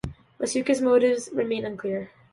[0.39, 2.09] Matuska's motives remain unclear.